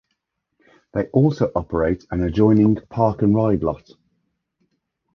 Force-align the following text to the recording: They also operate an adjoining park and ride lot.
They 0.93 1.09
also 1.09 1.51
operate 1.53 2.07
an 2.09 2.23
adjoining 2.23 2.77
park 2.89 3.21
and 3.21 3.35
ride 3.35 3.61
lot. 3.61 3.91